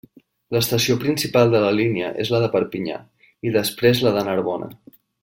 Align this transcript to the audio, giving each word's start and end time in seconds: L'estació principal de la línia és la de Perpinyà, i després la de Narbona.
L'estació 0.55 0.95
principal 1.03 1.51
de 1.55 1.61
la 1.65 1.73
línia 1.81 2.09
és 2.23 2.31
la 2.37 2.39
de 2.45 2.49
Perpinyà, 2.57 2.97
i 3.51 3.55
després 3.61 4.03
la 4.07 4.15
de 4.21 4.25
Narbona. 4.31 4.71